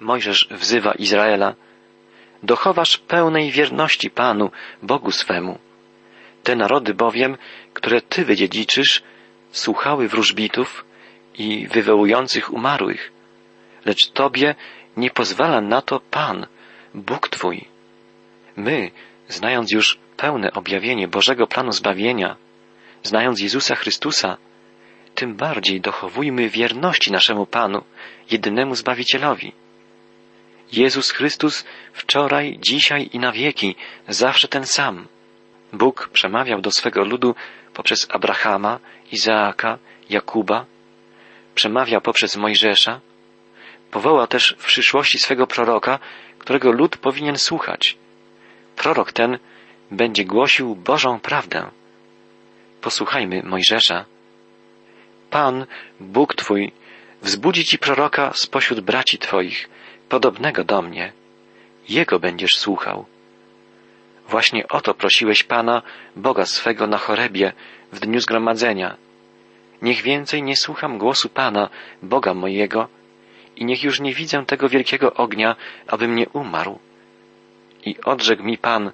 Mojżesz 0.00 0.48
wzywa 0.50 0.92
Izraela, 0.92 1.54
dochowasz 2.42 2.98
pełnej 2.98 3.50
wierności 3.50 4.10
Panu, 4.10 4.50
Bogu 4.82 5.10
swemu. 5.10 5.58
Te 6.44 6.56
narody 6.56 6.94
bowiem, 6.94 7.36
które 7.74 8.00
Ty 8.00 8.24
wydziedziczysz, 8.24 9.02
słuchały 9.50 10.08
wróżbitów 10.08 10.84
i 11.38 11.68
wywołujących 11.68 12.52
umarłych, 12.52 13.12
lecz 13.84 14.10
Tobie 14.10 14.54
nie 14.96 15.10
pozwala 15.10 15.60
na 15.60 15.82
to 15.82 16.00
Pan, 16.00 16.46
Bóg 16.94 17.28
Twój. 17.28 17.64
My, 18.56 18.90
znając 19.28 19.72
już 19.72 19.98
pełne 20.16 20.52
objawienie 20.52 21.08
Bożego 21.08 21.46
planu 21.46 21.72
zbawienia, 21.72 22.36
znając 23.02 23.40
Jezusa 23.40 23.74
Chrystusa, 23.74 24.36
tym 25.14 25.34
bardziej 25.34 25.80
dochowujmy 25.80 26.48
wierności 26.48 27.12
naszemu 27.12 27.46
Panu, 27.46 27.84
jedynemu 28.30 28.74
Zbawicielowi. 28.74 29.52
Jezus 30.72 31.10
Chrystus 31.10 31.64
wczoraj, 31.92 32.58
dzisiaj 32.60 33.10
i 33.12 33.18
na 33.18 33.32
wieki, 33.32 33.76
zawsze 34.08 34.48
ten 34.48 34.66
sam. 34.66 35.06
Bóg 35.74 36.08
przemawiał 36.12 36.60
do 36.60 36.70
swego 36.70 37.04
ludu 37.04 37.34
poprzez 37.74 38.06
Abrahama, 38.10 38.78
Izaaka, 39.12 39.78
Jakuba, 40.10 40.66
przemawia 41.54 42.00
poprzez 42.00 42.36
Mojżesza, 42.36 43.00
powoła 43.90 44.26
też 44.26 44.56
w 44.58 44.66
przyszłości 44.66 45.18
swego 45.18 45.46
proroka, 45.46 45.98
którego 46.38 46.72
lud 46.72 46.96
powinien 46.96 47.38
słuchać. 47.38 47.96
Prorok 48.76 49.12
ten 49.12 49.38
będzie 49.90 50.24
głosił 50.24 50.76
Bożą 50.76 51.20
prawdę. 51.20 51.70
Posłuchajmy 52.80 53.42
Mojżesza. 53.42 54.04
Pan, 55.30 55.66
Bóg 56.00 56.34
Twój, 56.34 56.72
wzbudzi 57.22 57.64
Ci 57.64 57.78
proroka 57.78 58.32
spośród 58.34 58.80
braci 58.80 59.18
Twoich, 59.18 59.68
podobnego 60.08 60.64
do 60.64 60.82
mnie. 60.82 61.12
Jego 61.88 62.18
będziesz 62.18 62.56
słuchał. 62.56 63.06
Właśnie 64.28 64.68
o 64.68 64.80
to 64.80 64.94
prosiłeś 64.94 65.42
Pana, 65.42 65.82
Boga 66.16 66.46
swego 66.46 66.86
na 66.86 66.98
chorebie, 66.98 67.52
w 67.92 68.00
dniu 68.00 68.20
zgromadzenia. 68.20 68.96
Niech 69.82 70.02
więcej 70.02 70.42
nie 70.42 70.56
słucham 70.56 70.98
głosu 70.98 71.28
Pana, 71.28 71.68
Boga 72.02 72.34
mojego, 72.34 72.88
i 73.56 73.64
niech 73.64 73.84
już 73.84 74.00
nie 74.00 74.14
widzę 74.14 74.46
tego 74.46 74.68
wielkiego 74.68 75.14
ognia, 75.14 75.56
abym 75.86 76.14
nie 76.14 76.28
umarł. 76.28 76.78
I 77.86 77.96
odrzekł 78.04 78.42
mi 78.42 78.58
Pan, 78.58 78.90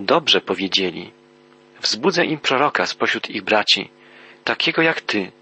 dobrze 0.00 0.40
powiedzieli. 0.40 1.10
Wzbudzę 1.80 2.24
im 2.24 2.38
proroka 2.38 2.86
spośród 2.86 3.30
ich 3.30 3.42
braci, 3.42 3.90
takiego 4.44 4.82
jak 4.82 5.00
ty, 5.00 5.32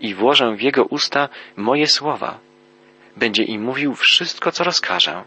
i 0.00 0.14
włożę 0.14 0.56
w 0.56 0.62
jego 0.62 0.84
usta 0.84 1.28
moje 1.56 1.86
słowa. 1.86 2.38
Będzie 3.16 3.42
im 3.42 3.62
mówił 3.62 3.94
wszystko, 3.94 4.52
co 4.52 4.64
rozkażę. 4.64 5.24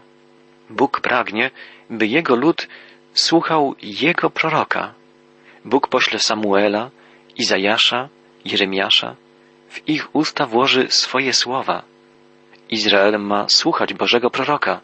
Bóg 0.70 1.00
pragnie, 1.00 1.50
by 1.90 2.06
jego 2.06 2.36
lud 2.36 2.68
słuchał 3.16 3.74
jego 3.82 4.30
proroka. 4.30 4.94
Bóg 5.64 5.88
pośle 5.88 6.18
Samuela, 6.18 6.90
Izajasza, 7.36 8.08
Jeremiasza, 8.44 9.16
w 9.68 9.88
ich 9.88 10.16
usta 10.16 10.46
włoży 10.46 10.86
swoje 10.88 11.32
słowa. 11.32 11.82
Izrael 12.70 13.20
ma 13.20 13.48
słuchać 13.48 13.94
Bożego 13.94 14.30
proroka. 14.30 14.80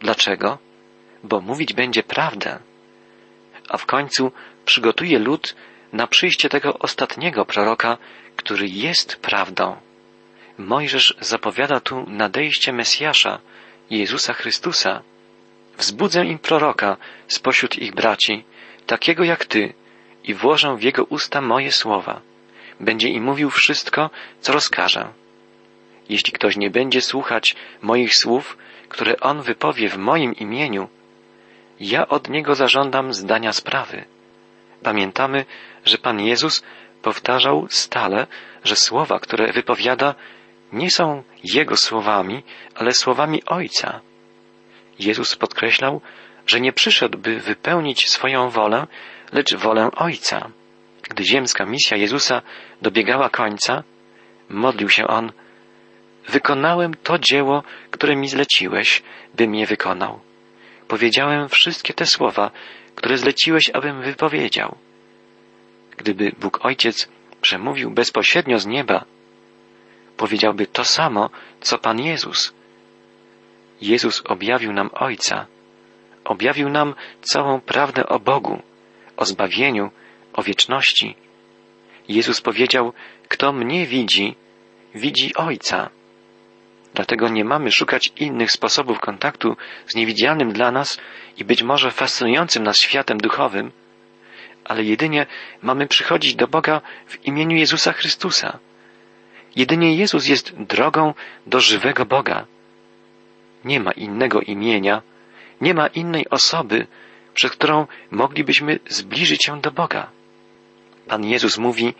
Dlaczego? 0.00 0.58
Bo 1.24 1.40
mówić 1.40 1.72
będzie 1.72 2.02
prawdę. 2.02 2.58
A 3.68 3.76
w 3.76 3.86
końcu 3.86 4.32
przygotuje 4.64 5.18
lud 5.18 5.56
na 5.92 6.06
przyjście 6.06 6.48
tego 6.48 6.78
ostatniego 6.78 7.44
proroka, 7.44 7.98
który 8.36 8.68
jest 8.68 9.16
prawdą. 9.16 9.76
Mojżesz 10.58 11.16
zapowiada 11.20 11.80
tu 11.80 12.04
nadejście 12.08 12.72
Mesjasza, 12.72 13.38
Jezusa 13.90 14.32
Chrystusa. 14.32 15.02
Wzbudzę 15.78 16.24
im 16.24 16.38
proroka 16.38 16.96
spośród 17.28 17.78
ich 17.78 17.94
braci, 17.94 18.44
takiego 18.86 19.24
jak 19.24 19.44
ty, 19.44 19.74
i 20.24 20.34
włożę 20.34 20.76
w 20.76 20.82
jego 20.82 21.04
usta 21.04 21.40
moje 21.40 21.72
słowa. 21.72 22.20
Będzie 22.80 23.08
im 23.08 23.24
mówił 23.24 23.50
wszystko, 23.50 24.10
co 24.40 24.52
rozkażę. 24.52 25.08
Jeśli 26.08 26.32
ktoś 26.32 26.56
nie 26.56 26.70
będzie 26.70 27.00
słuchać 27.00 27.56
moich 27.82 28.14
słów, 28.14 28.58
które 28.88 29.20
on 29.20 29.42
wypowie 29.42 29.88
w 29.88 29.98
moim 29.98 30.34
imieniu, 30.34 30.88
ja 31.80 32.08
od 32.08 32.28
niego 32.28 32.54
zażądam 32.54 33.14
zdania 33.14 33.52
sprawy. 33.52 34.04
Pamiętamy, 34.82 35.44
że 35.84 35.98
Pan 35.98 36.20
Jezus 36.20 36.62
powtarzał 37.02 37.66
stale, 37.70 38.26
że 38.64 38.76
słowa, 38.76 39.18
które 39.18 39.52
wypowiada, 39.52 40.14
nie 40.72 40.90
są 40.90 41.22
Jego 41.44 41.76
słowami, 41.76 42.42
ale 42.74 42.92
słowami 42.92 43.44
Ojca. 43.44 44.00
Jezus 44.98 45.36
podkreślał, 45.36 46.00
że 46.46 46.60
nie 46.60 46.72
przyszedł, 46.72 47.18
by 47.18 47.40
wypełnić 47.40 48.10
swoją 48.10 48.50
wolę, 48.50 48.86
lecz 49.32 49.54
wolę 49.54 49.90
Ojca. 49.96 50.50
Gdy 51.10 51.24
ziemska 51.24 51.66
misja 51.66 51.96
Jezusa 51.96 52.42
dobiegała 52.82 53.30
końca, 53.30 53.82
modlił 54.48 54.88
się 54.88 55.06
On, 55.06 55.32
wykonałem 56.28 56.94
to 56.94 57.18
dzieło, 57.18 57.62
które 57.90 58.16
mi 58.16 58.28
zleciłeś, 58.28 59.02
bym 59.34 59.54
je 59.54 59.66
wykonał. 59.66 60.20
Powiedziałem 60.88 61.48
wszystkie 61.48 61.94
te 61.94 62.06
słowa, 62.06 62.50
które 62.94 63.18
zleciłeś, 63.18 63.70
abym 63.72 64.02
wypowiedział. 64.02 64.76
Gdyby 65.96 66.32
Bóg 66.40 66.64
Ojciec 66.66 67.08
przemówił 67.40 67.90
bezpośrednio 67.90 68.58
z 68.58 68.66
nieba, 68.66 69.04
powiedziałby 70.16 70.66
to 70.66 70.84
samo, 70.84 71.30
co 71.60 71.78
Pan 71.78 72.00
Jezus. 72.00 72.54
Jezus 73.80 74.22
objawił 74.26 74.72
nam 74.72 74.90
Ojca, 74.92 75.46
objawił 76.24 76.68
nam 76.68 76.94
całą 77.20 77.60
prawdę 77.60 78.06
o 78.06 78.20
Bogu, 78.20 78.62
o 79.16 79.24
zbawieniu, 79.24 79.90
o 80.32 80.42
wieczności. 80.42 81.16
Jezus 82.08 82.40
powiedział, 82.40 82.92
kto 83.28 83.52
mnie 83.52 83.86
widzi, 83.86 84.34
widzi 84.94 85.34
Ojca. 85.34 85.90
Dlatego 86.94 87.28
nie 87.28 87.44
mamy 87.44 87.72
szukać 87.72 88.12
innych 88.16 88.50
sposobów 88.50 89.00
kontaktu 89.00 89.56
z 89.86 89.94
niewidzialnym 89.94 90.52
dla 90.52 90.70
nas 90.70 91.00
i 91.36 91.44
być 91.44 91.62
może 91.62 91.90
fascynującym 91.90 92.62
nas 92.62 92.80
światem 92.80 93.18
duchowym, 93.18 93.72
ale 94.64 94.84
jedynie 94.84 95.26
mamy 95.62 95.86
przychodzić 95.86 96.34
do 96.34 96.48
Boga 96.48 96.80
w 97.06 97.24
imieniu 97.24 97.56
Jezusa 97.56 97.92
Chrystusa. 97.92 98.58
Jedynie 99.56 99.96
Jezus 99.96 100.28
jest 100.28 100.54
drogą 100.54 101.14
do 101.46 101.60
żywego 101.60 102.06
Boga. 102.06 102.46
Nie 103.66 103.80
ma 103.80 103.92
innego 103.92 104.40
imienia, 104.40 105.02
nie 105.60 105.74
ma 105.74 105.86
innej 105.86 106.28
osoby, 106.30 106.86
przez 107.34 107.50
którą 107.50 107.86
moglibyśmy 108.10 108.78
zbliżyć 108.88 109.44
się 109.44 109.60
do 109.60 109.70
Boga. 109.70 110.10
Pan 111.08 111.24
Jezus 111.24 111.58
mówi, 111.58 111.94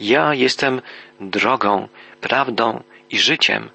ja 0.00 0.34
jestem 0.34 0.82
drogą, 1.20 1.88
prawdą 2.20 2.82
i 3.10 3.18
życiem. 3.18 3.70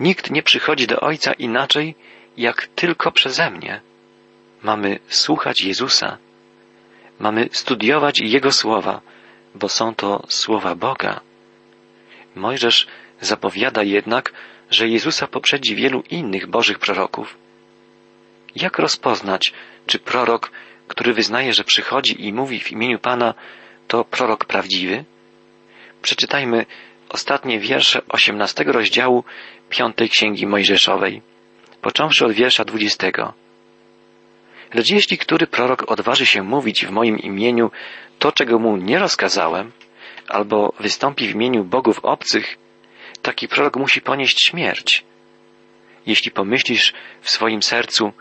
Nikt 0.00 0.30
nie 0.30 0.42
przychodzi 0.42 0.86
do 0.86 1.00
Ojca 1.00 1.32
inaczej, 1.32 1.94
jak 2.36 2.66
tylko 2.66 3.12
przeze 3.12 3.50
mnie. 3.50 3.80
Mamy 4.62 4.98
słuchać 5.08 5.62
Jezusa. 5.62 6.18
Mamy 7.18 7.48
studiować 7.52 8.20
Jego 8.20 8.52
słowa, 8.52 9.00
bo 9.54 9.68
są 9.68 9.94
to 9.94 10.24
słowa 10.28 10.74
Boga. 10.74 11.20
Mojżesz 12.34 12.86
zapowiada 13.20 13.82
jednak, 13.82 14.32
że 14.70 14.88
Jezusa 14.88 15.26
poprzedzi 15.26 15.74
wielu 15.74 16.02
innych 16.10 16.46
Bożych 16.46 16.78
proroków. 16.78 17.36
Jak 18.56 18.78
rozpoznać, 18.78 19.52
czy 19.86 19.98
prorok, 19.98 20.50
który 20.88 21.12
wyznaje, 21.12 21.52
że 21.52 21.64
przychodzi 21.64 22.26
i 22.26 22.32
mówi 22.32 22.60
w 22.60 22.72
imieniu 22.72 22.98
Pana, 22.98 23.34
to 23.88 24.04
prorok 24.04 24.44
prawdziwy? 24.44 25.04
Przeczytajmy 26.02 26.66
ostatnie 27.08 27.60
wiersze 27.60 28.02
osiemnastego 28.08 28.72
rozdziału 28.72 29.24
piątej 29.68 30.08
księgi 30.08 30.46
Mojżeszowej, 30.46 31.22
począwszy 31.82 32.26
od 32.26 32.32
wiersza 32.32 32.64
dwudziestego. 32.64 33.32
Lecz 34.74 34.90
jeśli 34.90 35.18
który 35.18 35.46
prorok 35.46 35.90
odważy 35.90 36.26
się 36.26 36.42
mówić 36.42 36.86
w 36.86 36.90
moim 36.90 37.18
imieniu 37.18 37.70
to, 38.18 38.32
czego 38.32 38.58
mu 38.58 38.76
nie 38.76 38.98
rozkazałem, 38.98 39.72
albo 40.28 40.72
wystąpi 40.80 41.28
w 41.28 41.34
imieniu 41.34 41.64
bogów 41.64 41.98
obcych, 42.02 42.56
taki 43.22 43.48
prorok 43.48 43.76
musi 43.76 44.00
ponieść 44.00 44.46
śmierć. 44.46 45.04
Jeśli 46.06 46.30
pomyślisz 46.30 46.94
w 47.20 47.30
swoim 47.30 47.62
sercu, 47.62 48.12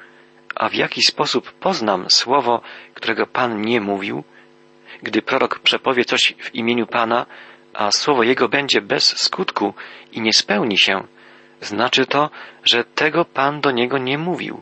a 0.56 0.70
w 0.70 0.74
jaki 0.74 1.02
sposób 1.02 1.52
poznam 1.52 2.06
słowo, 2.10 2.62
którego 2.94 3.28
Pan 3.28 3.62
nie 3.62 3.82
mówił, 3.82 4.24
gdy 5.04 5.22
prorok 5.22 5.60
przepowie 5.60 6.06
coś 6.06 6.36
w 6.40 6.56
imieniu 6.56 6.88
Pana, 6.88 7.26
a 7.74 7.92
słowo 7.92 8.24
jego 8.24 8.50
będzie 8.50 8.82
bez 8.82 9.18
skutku 9.18 9.74
i 10.12 10.22
nie 10.22 10.34
spełni 10.34 10.78
się, 10.78 11.08
znaczy 11.62 12.06
to, 12.06 12.30
że 12.64 12.84
tego 12.84 13.26
Pan 13.26 13.62
do 13.62 13.72
niego 13.72 13.98
nie 13.98 14.18
mówił, 14.18 14.62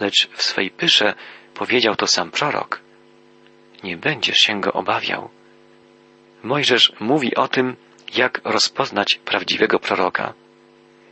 lecz 0.00 0.28
w 0.32 0.42
swej 0.42 0.70
pysze 0.70 1.14
powiedział 1.54 1.96
to 1.96 2.06
sam 2.06 2.30
prorok. 2.30 2.80
Nie 3.84 3.96
będziesz 3.96 4.38
się 4.38 4.60
go 4.60 4.72
obawiał. 4.72 5.30
Mojżesz 6.42 6.92
mówi 7.00 7.34
o 7.34 7.48
tym, 7.48 7.76
jak 8.14 8.40
rozpoznać 8.44 9.20
prawdziwego 9.24 9.78
proroka. 9.78 10.34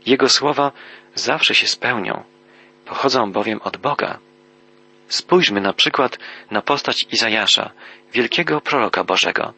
Jego 0.05 0.29
słowa 0.29 0.71
zawsze 1.15 1.55
się 1.55 1.67
spełnią, 1.67 2.23
pochodzą 2.85 3.31
bowiem 3.31 3.61
od 3.61 3.77
Boga. 3.77 4.19
Spójrzmy 5.07 5.61
na 5.61 5.73
przykład 5.73 6.19
na 6.51 6.61
postać 6.61 7.07
Izajasza, 7.11 7.71
wielkiego 8.13 8.61
proroka 8.61 9.03
Bożego. 9.03 9.53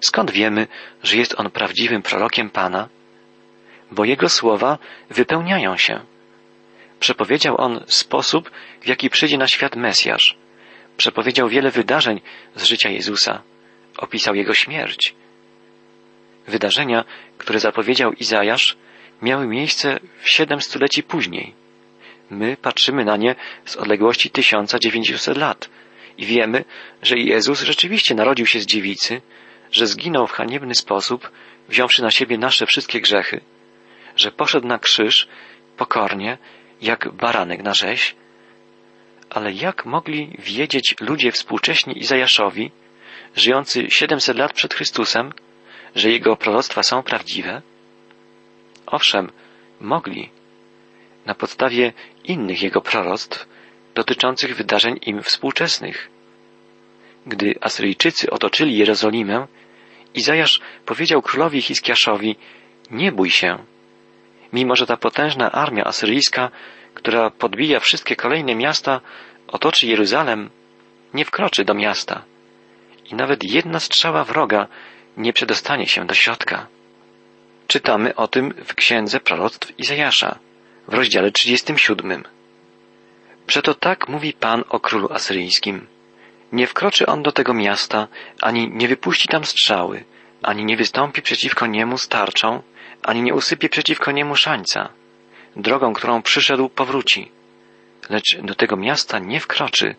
Skąd 0.00 0.30
wiemy, 0.30 0.66
że 1.02 1.16
jest 1.16 1.40
on 1.40 1.50
prawdziwym 1.50 2.02
prorokiem 2.02 2.50
Pana? 2.50 2.88
Bo 3.90 4.04
jego 4.04 4.28
słowa 4.28 4.78
wypełniają 5.10 5.76
się. 5.76 6.00
Przepowiedział 7.00 7.60
on 7.60 7.84
sposób, 7.86 8.50
w 8.80 8.86
jaki 8.86 9.10
przyjdzie 9.10 9.38
na 9.38 9.48
świat 9.48 9.76
Mesjasz. 9.76 10.36
Przepowiedział 10.96 11.48
wiele 11.48 11.70
wydarzeń 11.70 12.20
z 12.54 12.64
życia 12.64 12.88
Jezusa. 12.88 13.42
Opisał 13.98 14.34
jego 14.34 14.54
śmierć. 14.54 15.14
Wydarzenia, 16.50 17.04
które 17.38 17.60
zapowiedział 17.60 18.12
Izajasz, 18.12 18.76
miały 19.22 19.46
miejsce 19.46 20.00
w 20.22 20.30
siedem 20.30 20.60
stuleci 20.60 21.02
później. 21.02 21.54
My 22.30 22.56
patrzymy 22.62 23.04
na 23.04 23.16
nie 23.16 23.34
z 23.64 23.76
odległości 23.76 24.30
1900 24.30 25.36
lat 25.36 25.70
i 26.18 26.26
wiemy, 26.26 26.64
że 27.02 27.18
Jezus 27.18 27.62
rzeczywiście 27.62 28.14
narodził 28.14 28.46
się 28.46 28.60
z 28.60 28.66
dziewicy, 28.66 29.22
że 29.72 29.86
zginął 29.86 30.26
w 30.26 30.32
haniebny 30.32 30.74
sposób, 30.74 31.30
wziąwszy 31.68 32.02
na 32.02 32.10
siebie 32.10 32.38
nasze 32.38 32.66
wszystkie 32.66 33.00
grzechy, 33.00 33.40
że 34.16 34.32
poszedł 34.32 34.66
na 34.66 34.78
krzyż 34.78 35.28
pokornie, 35.76 36.38
jak 36.82 37.12
baranek 37.12 37.62
na 37.62 37.74
rzeź. 37.74 38.14
Ale 39.30 39.52
jak 39.52 39.86
mogli 39.86 40.36
wiedzieć 40.38 40.94
ludzie 41.00 41.32
współcześni 41.32 41.98
Izajaszowi, 41.98 42.70
żyjący 43.36 43.90
700 43.90 44.36
lat 44.36 44.52
przed 44.52 44.74
Chrystusem, 44.74 45.32
że 45.94 46.10
jego 46.10 46.36
proroctwa 46.36 46.82
są 46.82 47.02
prawdziwe? 47.02 47.62
Owszem, 48.86 49.32
mogli. 49.80 50.30
Na 51.26 51.34
podstawie 51.34 51.92
innych 52.24 52.62
jego 52.62 52.80
proroctw 52.80 53.48
dotyczących 53.94 54.56
wydarzeń 54.56 54.98
im 55.02 55.22
współczesnych. 55.22 56.10
Gdy 57.26 57.54
Asyryjczycy 57.60 58.30
otoczyli 58.30 58.78
Jerozolimę, 58.78 59.46
Izajasz 60.14 60.60
powiedział 60.86 61.22
królowi 61.22 61.62
Hiskiaszowi, 61.62 62.36
nie 62.90 63.12
bój 63.12 63.30
się. 63.30 63.58
Mimo, 64.52 64.76
że 64.76 64.86
ta 64.86 64.96
potężna 64.96 65.52
armia 65.52 65.84
asyryjska, 65.84 66.50
która 66.94 67.30
podbija 67.30 67.80
wszystkie 67.80 68.16
kolejne 68.16 68.54
miasta, 68.54 69.00
otoczy 69.48 69.86
Jeruzalem, 69.86 70.50
nie 71.14 71.24
wkroczy 71.24 71.64
do 71.64 71.74
miasta. 71.74 72.24
I 73.10 73.14
nawet 73.14 73.44
jedna 73.44 73.80
strzała 73.80 74.24
wroga 74.24 74.68
nie 75.20 75.32
przedostanie 75.32 75.86
się 75.86 76.06
do 76.06 76.14
środka. 76.14 76.66
Czytamy 77.66 78.14
o 78.14 78.28
tym 78.28 78.54
w 78.64 78.74
księdze 78.74 79.20
proroctw 79.20 79.78
Izajasza, 79.78 80.38
w 80.88 80.94
rozdziale 80.94 81.30
37. 81.30 82.24
Przeto 83.46 83.74
tak 83.74 84.08
mówi 84.08 84.32
Pan 84.32 84.64
o 84.68 84.80
królu 84.80 85.12
asyryjskim. 85.12 85.86
Nie 86.52 86.66
wkroczy 86.66 87.06
on 87.06 87.22
do 87.22 87.32
tego 87.32 87.54
miasta, 87.54 88.08
ani 88.40 88.70
nie 88.70 88.88
wypuści 88.88 89.28
tam 89.28 89.44
strzały, 89.44 90.04
ani 90.42 90.64
nie 90.64 90.76
wystąpi 90.76 91.22
przeciwko 91.22 91.66
niemu 91.66 91.98
starczą, 91.98 92.62
ani 93.02 93.22
nie 93.22 93.34
usypie 93.34 93.68
przeciwko 93.68 94.12
niemu 94.12 94.36
szańca. 94.36 94.88
Drogą, 95.56 95.92
którą 95.92 96.22
przyszedł, 96.22 96.68
powróci. 96.68 97.30
Lecz 98.10 98.38
do 98.42 98.54
tego 98.54 98.76
miasta 98.76 99.18
nie 99.18 99.40
wkroczy, 99.40 99.94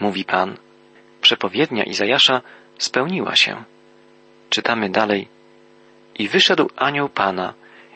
mówi 0.00 0.24
Pan. 0.24 0.56
Przepowiednia 1.20 1.84
Izajasza 1.84 2.40
spełniła 2.78 3.36
się. 3.36 3.64
Czytamy 4.50 4.90
dalej. 4.90 5.28
I 6.18 6.28
wyszedł 6.28 6.70
anioł 6.76 7.08
Pana 7.08 7.54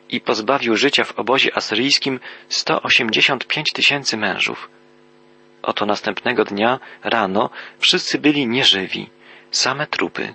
i 0.09 0.21
pozbawił 0.21 0.77
życia 0.77 1.05
w 1.05 1.19
obozie 1.19 1.57
asyryjskim 1.57 2.21
sto 2.49 2.83
osiemdziesiąt 2.83 3.47
pięć 3.47 3.73
tysięcy 3.73 4.17
mężów. 4.17 4.71
Oto 5.63 5.87
następnego 5.87 6.45
dnia 6.45 6.81
rano 7.05 7.51
wszyscy 7.79 8.19
byli 8.19 8.47
nieżywi, 8.47 9.11
same 9.51 9.87
trupy. 9.87 10.35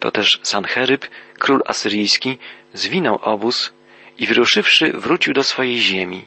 To 0.00 0.10
też 0.10 0.40
Sancheryb, 0.42 1.06
król 1.38 1.62
asyryjski, 1.66 2.38
zwinął 2.72 3.18
obóz 3.22 3.72
i 4.18 4.26
wyruszywszy 4.26 4.92
wrócił 4.92 5.34
do 5.34 5.42
swojej 5.42 5.78
ziemi 5.78 6.26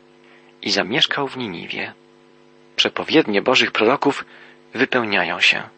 i 0.62 0.72
zamieszkał 0.72 1.28
w 1.28 1.38
Niniwie. 1.38 1.94
Przepowiednie 2.76 3.42
Bożych 3.42 3.72
proroków 3.72 4.26
wypełniają 4.74 5.40
się. 5.40 5.77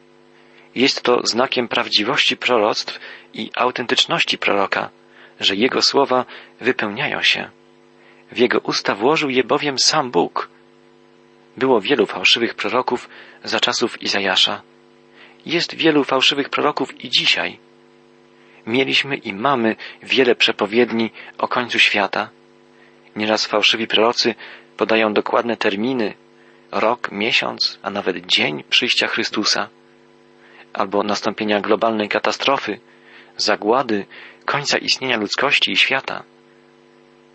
Jest 0.79 1.01
to 1.01 1.21
znakiem 1.23 1.67
prawdziwości 1.67 2.37
proroctw 2.37 2.99
i 3.33 3.51
autentyczności 3.55 4.37
proroka, 4.37 4.89
że 5.39 5.55
jego 5.55 5.81
słowa 5.81 6.25
wypełniają 6.61 7.21
się. 7.21 7.49
W 8.31 8.37
jego 8.37 8.59
usta 8.59 8.95
włożył 8.95 9.29
je 9.29 9.43
bowiem 9.43 9.79
sam 9.79 10.11
Bóg. 10.11 10.49
Było 11.57 11.81
wielu 11.81 12.05
fałszywych 12.05 12.55
proroków 12.55 13.09
za 13.43 13.59
czasów 13.59 14.01
Izajasza. 14.01 14.61
Jest 15.45 15.75
wielu 15.75 16.03
fałszywych 16.03 16.49
proroków 16.49 17.03
i 17.03 17.09
dzisiaj. 17.09 17.59
Mieliśmy 18.65 19.15
i 19.15 19.33
mamy 19.33 19.75
wiele 20.03 20.35
przepowiedni 20.35 21.11
o 21.37 21.47
końcu 21.47 21.79
świata. 21.79 22.29
Nieraz 23.15 23.45
fałszywi 23.45 23.87
prorocy 23.87 24.35
podają 24.77 25.13
dokładne 25.13 25.57
terminy, 25.57 26.13
rok, 26.71 27.11
miesiąc, 27.11 27.79
a 27.81 27.89
nawet 27.89 28.25
dzień 28.25 28.63
przyjścia 28.69 29.07
Chrystusa, 29.07 29.69
albo 30.73 31.03
nastąpienia 31.03 31.59
globalnej 31.59 32.09
katastrofy, 32.09 32.79
zagłady, 33.37 34.05
końca 34.45 34.77
istnienia 34.77 35.17
ludzkości 35.17 35.71
i 35.71 35.77
świata. 35.77 36.23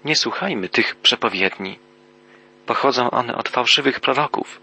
Nie 0.04 0.16
słuchajmy 0.16 0.68
tych 0.68 0.96
przepowiedni. 0.96 1.78
Pochodzą 2.66 3.10
one 3.10 3.34
od 3.36 3.48
fałszywych 3.48 4.00
proroków. 4.00 4.60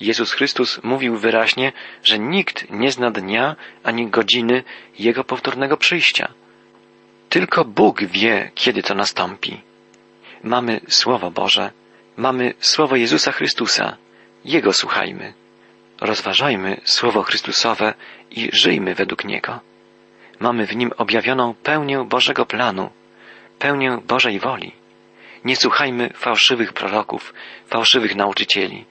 Jezus 0.00 0.32
Chrystus 0.32 0.80
mówił 0.82 1.16
wyraźnie, 1.16 1.72
że 2.02 2.18
nikt 2.18 2.70
nie 2.70 2.90
zna 2.90 3.10
dnia 3.10 3.56
ani 3.82 4.10
godziny 4.10 4.64
Jego 4.98 5.24
powtórnego 5.24 5.76
przyjścia. 5.76 6.32
Tylko 7.28 7.64
Bóg 7.64 8.04
wie, 8.04 8.50
kiedy 8.54 8.82
to 8.82 8.94
nastąpi. 8.94 9.60
Mamy 10.42 10.80
Słowo 10.88 11.30
Boże, 11.30 11.70
mamy 12.16 12.54
Słowo 12.58 12.96
Jezusa 12.96 13.32
Chrystusa. 13.32 13.96
Jego 14.44 14.72
słuchajmy. 14.72 15.34
Rozważajmy 16.00 16.80
Słowo 16.84 17.22
Chrystusowe 17.22 17.94
i 18.30 18.48
żyjmy 18.52 18.94
według 18.94 19.24
Niego. 19.24 19.60
Mamy 20.40 20.66
w 20.66 20.76
nim 20.76 20.92
objawioną 20.96 21.54
pełnię 21.54 22.04
Bożego 22.08 22.46
planu, 22.46 22.90
pełnię 23.58 23.98
Bożej 24.06 24.38
woli. 24.38 24.72
Nie 25.44 25.56
słuchajmy 25.56 26.10
fałszywych 26.14 26.72
proroków, 26.72 27.34
fałszywych 27.66 28.14
nauczycieli. 28.16 28.84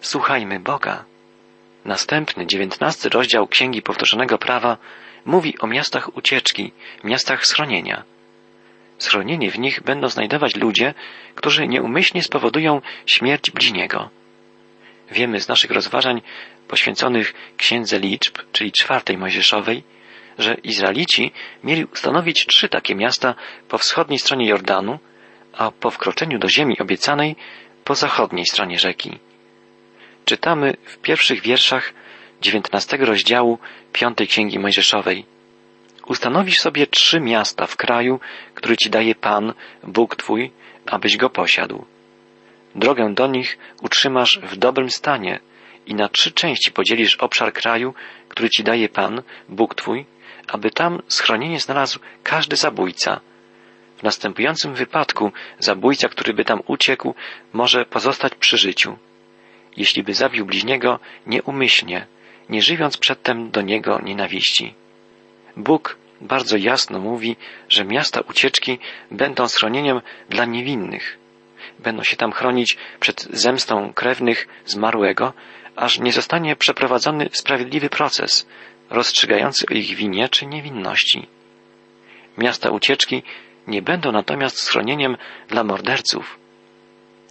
Słuchajmy 0.00 0.60
Boga. 0.60 1.04
Następny, 1.84 2.46
dziewiętnasty 2.46 3.08
rozdział 3.08 3.46
Księgi 3.46 3.82
Powtórzonego 3.82 4.38
Prawa 4.38 4.76
mówi 5.24 5.58
o 5.58 5.66
miastach 5.66 6.16
ucieczki, 6.16 6.72
miastach 7.04 7.46
schronienia. 7.46 8.02
Schronienie 8.98 9.50
w 9.50 9.58
nich 9.58 9.82
będą 9.82 10.08
znajdować 10.08 10.56
ludzie, 10.56 10.94
którzy 11.34 11.68
nieumyślnie 11.68 12.22
spowodują 12.22 12.80
śmierć 13.06 13.50
bliźniego. 13.50 14.10
Wiemy 15.10 15.40
z 15.40 15.48
naszych 15.48 15.70
rozważań 15.70 16.22
poświęconych 16.68 17.34
Księdze 17.56 17.98
Liczb, 17.98 18.38
czyli 18.52 18.72
czwartej 18.72 19.18
Mojżeszowej, 19.18 19.82
że 20.38 20.54
Izraelici 20.54 21.32
mieli 21.64 21.84
ustanowić 21.84 22.46
trzy 22.46 22.68
takie 22.68 22.94
miasta 22.94 23.34
po 23.68 23.78
wschodniej 23.78 24.18
stronie 24.18 24.48
Jordanu, 24.48 24.98
a 25.52 25.70
po 25.70 25.90
wkroczeniu 25.90 26.38
do 26.38 26.48
ziemi 26.48 26.78
obiecanej 26.78 27.36
po 27.84 27.94
zachodniej 27.94 28.46
stronie 28.46 28.78
rzeki. 28.78 29.18
Czytamy 30.24 30.76
w 30.84 30.98
pierwszych 30.98 31.42
wierszach 31.42 31.92
dziewiętnastego 32.40 33.06
rozdziału 33.06 33.58
piątej 33.92 34.26
Księgi 34.26 34.58
Mojżeszowej. 34.58 35.26
Ustanowisz 36.06 36.60
sobie 36.60 36.86
trzy 36.86 37.20
miasta 37.20 37.66
w 37.66 37.76
kraju, 37.76 38.20
który 38.54 38.76
ci 38.76 38.90
daje 38.90 39.14
Pan, 39.14 39.54
Bóg 39.82 40.16
Twój, 40.16 40.50
abyś 40.86 41.16
go 41.16 41.30
posiadł. 41.30 41.84
Drogę 42.74 43.14
do 43.14 43.26
nich 43.26 43.58
utrzymasz 43.82 44.38
w 44.38 44.56
dobrym 44.56 44.90
stanie 44.90 45.40
i 45.86 45.94
na 45.94 46.08
trzy 46.08 46.32
części 46.32 46.72
podzielisz 46.72 47.16
obszar 47.16 47.52
kraju, 47.52 47.94
który 48.28 48.50
ci 48.50 48.64
daje 48.64 48.88
Pan, 48.88 49.22
Bóg 49.48 49.74
Twój, 49.74 50.06
aby 50.48 50.70
tam 50.70 51.02
schronienie 51.08 51.60
znalazł 51.60 51.98
każdy 52.22 52.56
zabójca, 52.56 53.20
w 53.96 54.02
następującym 54.02 54.74
wypadku 54.74 55.32
zabójca, 55.58 56.08
który 56.08 56.34
by 56.34 56.44
tam 56.44 56.62
uciekł, 56.66 57.14
może 57.52 57.84
pozostać 57.84 58.34
przy 58.34 58.58
życiu. 58.58 58.98
Jeśli 59.76 60.02
by 60.02 60.14
zabił 60.14 60.46
bliźniego 60.46 60.98
nieumyślnie, 61.26 62.06
nie 62.48 62.62
żywiąc 62.62 62.96
przedtem 62.96 63.50
do 63.50 63.62
niego 63.62 64.00
nienawiści. 64.02 64.74
Bóg 65.56 65.96
bardzo 66.20 66.56
jasno 66.56 66.98
mówi, 66.98 67.36
że 67.68 67.84
miasta 67.84 68.20
ucieczki 68.20 68.78
będą 69.10 69.48
schronieniem 69.48 70.00
dla 70.28 70.44
niewinnych. 70.44 71.18
Będą 71.78 72.02
się 72.02 72.16
tam 72.16 72.32
chronić 72.32 72.76
przed 73.00 73.22
zemstą 73.22 73.92
krewnych 73.92 74.48
zmarłego, 74.66 75.32
aż 75.76 75.98
nie 75.98 76.12
zostanie 76.12 76.56
przeprowadzony 76.56 77.28
sprawiedliwy 77.32 77.90
proces, 77.90 78.46
rozstrzygający 78.90 79.66
o 79.70 79.74
ich 79.74 79.96
winie 79.96 80.28
czy 80.28 80.46
niewinności. 80.46 81.26
Miasta 82.38 82.70
ucieczki 82.70 83.22
nie 83.66 83.82
będą 83.82 84.12
natomiast 84.12 84.60
schronieniem 84.60 85.16
dla 85.48 85.64
morderców, 85.64 86.38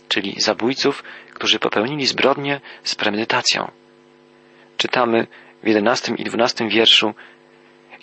czyli 0.08 0.41
zabójców, 0.41 1.03
którzy 1.34 1.60
popełnili 1.60 2.06
zbrodnie 2.06 2.62
z 2.84 2.95
premedytacją. 2.95 3.71
Czytamy 4.77 5.27
w 5.63 5.67
jedenastym 5.67 6.17
i 6.17 6.23
dwunastym 6.23 6.69
wierszu 6.69 7.13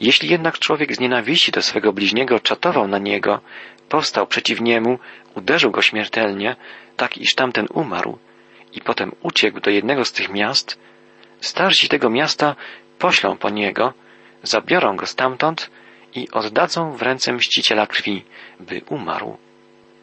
Jeśli 0.01 0.29
jednak 0.31 0.59
człowiek 0.59 0.95
z 0.95 1.01
nienawiści 1.01 1.53
do 1.53 1.63
swego 1.63 1.93
bliźniego 1.93 2.41
czatował 2.41 2.89
na 2.89 2.99
niego, 2.99 3.41
powstał 3.89 4.27
przeciw 4.27 4.61
niemu, 4.61 4.99
uderzył 5.35 5.71
go 5.71 5.83
śmiertelnie, 5.83 6.57
tak 6.97 7.19
iż 7.19 7.35
tamten 7.35 7.67
umarł 7.73 8.19
i 8.73 8.81
potem 8.81 9.13
uciekł 9.23 9.61
do 9.61 9.71
jednego 9.71 10.05
z 10.05 10.13
tych 10.13 10.29
miast, 10.29 10.79
starsi 11.41 11.89
tego 11.89 12.11
miasta 12.11 12.57
poślą 12.99 13.37
po 13.37 13.51
niego, 13.51 13.93
zabiorą 14.43 14.97
go 14.97 15.07
stamtąd 15.07 15.71
i 16.15 16.31
oddadzą 16.31 16.93
w 16.97 17.03
ręce 17.03 17.33
mściciela 17.33 17.87
krwi, 17.87 18.25
by 18.61 18.83
umarł. 18.89 19.37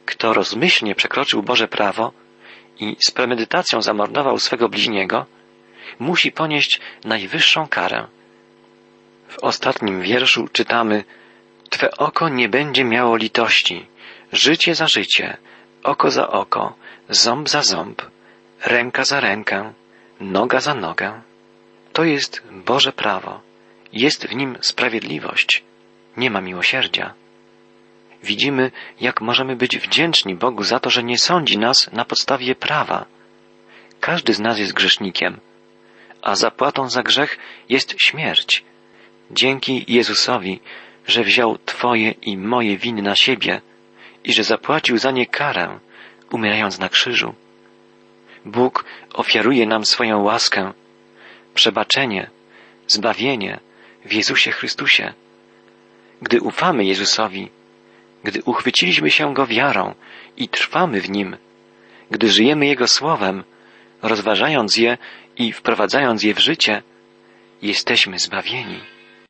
Kto 0.05 0.33
rozmyślnie 0.33 0.95
przekroczył 0.95 1.43
Boże 1.43 1.67
prawo 1.67 2.11
i 2.79 2.95
z 2.99 3.11
premedytacją 3.11 3.81
zamordował 3.81 4.39
swego 4.39 4.69
bliźniego, 4.69 5.25
musi 5.99 6.31
ponieść 6.31 6.79
najwyższą 7.05 7.67
karę. 7.67 8.07
W 9.27 9.43
ostatnim 9.43 10.01
wierszu 10.01 10.47
czytamy 10.47 11.03
Twe 11.69 11.97
oko 11.97 12.29
nie 12.29 12.49
będzie 12.49 12.83
miało 12.83 13.15
litości, 13.15 13.85
życie 14.31 14.75
za 14.75 14.87
życie, 14.87 15.37
oko 15.83 16.11
za 16.11 16.27
oko, 16.27 16.75
ząb 17.09 17.49
za 17.49 17.63
ząb, 17.63 18.01
ręka 18.65 19.05
za 19.05 19.19
rękę, 19.19 19.73
noga 20.19 20.59
za 20.59 20.73
nogę. 20.73 21.21
To 21.93 22.03
jest 22.03 22.43
Boże 22.51 22.93
prawo. 22.93 23.41
Jest 23.93 24.27
w 24.27 24.35
nim 24.35 24.57
sprawiedliwość. 24.61 25.63
Nie 26.17 26.29
ma 26.29 26.41
miłosierdzia. 26.41 27.13
Widzimy, 28.23 28.71
jak 29.01 29.21
możemy 29.21 29.55
być 29.55 29.77
wdzięczni 29.77 30.35
Bogu 30.35 30.63
za 30.63 30.79
to, 30.79 30.89
że 30.89 31.03
nie 31.03 31.17
sądzi 31.17 31.57
nas 31.57 31.91
na 31.91 32.05
podstawie 32.05 32.55
prawa. 32.55 33.05
Każdy 33.99 34.33
z 34.33 34.39
nas 34.39 34.59
jest 34.59 34.73
grzesznikiem, 34.73 35.39
a 36.21 36.35
zapłatą 36.35 36.89
za 36.89 37.03
grzech 37.03 37.37
jest 37.69 37.95
śmierć. 37.97 38.63
Dzięki 39.31 39.85
Jezusowi, 39.87 40.59
że 41.07 41.23
wziął 41.23 41.57
Twoje 41.65 42.11
i 42.11 42.37
moje 42.37 42.77
winy 42.77 43.01
na 43.01 43.15
siebie 43.15 43.61
i 44.23 44.33
że 44.33 44.43
zapłacił 44.43 44.97
za 44.97 45.11
nie 45.11 45.25
karę, 45.25 45.79
umierając 46.31 46.79
na 46.79 46.89
krzyżu. 46.89 47.33
Bóg 48.45 48.85
ofiaruje 49.13 49.65
nam 49.65 49.85
swoją 49.85 50.23
łaskę, 50.23 50.73
przebaczenie, 51.53 52.29
zbawienie 52.87 53.59
w 54.05 54.13
Jezusie 54.13 54.51
Chrystusie. 54.51 55.13
Gdy 56.21 56.41
ufamy 56.41 56.85
Jezusowi, 56.85 57.49
gdy 58.23 58.43
uchwyciliśmy 58.43 59.11
się 59.11 59.33
Go 59.33 59.47
wiarą 59.47 59.95
i 60.37 60.49
trwamy 60.49 61.01
w 61.01 61.09
Nim, 61.09 61.37
gdy 62.11 62.29
żyjemy 62.29 62.65
Jego 62.65 62.87
Słowem, 62.87 63.43
rozważając 64.01 64.77
je 64.77 64.97
i 65.37 65.51
wprowadzając 65.51 66.23
je 66.23 66.33
w 66.33 66.39
życie, 66.39 66.83
jesteśmy 67.61 68.19
zbawieni. 68.19 68.96